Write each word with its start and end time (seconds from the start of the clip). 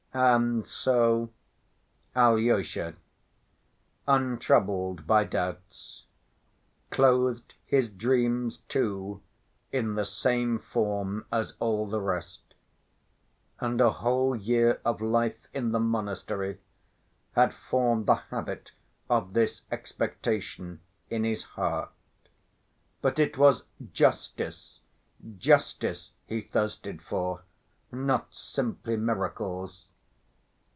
And 0.13 0.67
so 0.67 1.31
Alyosha, 2.17 2.95
untroubled 4.05 5.07
by 5.07 5.23
doubts, 5.23 6.03
clothed 6.89 7.53
his 7.65 7.89
dreams 7.89 8.57
too 8.67 9.21
in 9.71 9.95
the 9.95 10.03
same 10.03 10.59
form 10.59 11.25
as 11.31 11.53
all 11.61 11.85
the 11.87 12.01
rest. 12.01 12.55
And 13.61 13.79
a 13.79 13.89
whole 13.89 14.35
year 14.35 14.81
of 14.83 14.99
life 14.99 15.47
in 15.53 15.71
the 15.71 15.79
monastery 15.79 16.59
had 17.31 17.53
formed 17.53 18.05
the 18.05 18.15
habit 18.15 18.73
of 19.09 19.31
this 19.31 19.61
expectation 19.71 20.81
in 21.09 21.23
his 21.23 21.43
heart. 21.55 21.89
But 23.01 23.17
it 23.17 23.37
was 23.37 23.63
justice, 23.93 24.81
justice, 25.37 26.11
he 26.27 26.41
thirsted 26.41 27.01
for, 27.01 27.43
not 27.93 28.35
simply 28.35 28.97
miracles. 28.97 29.87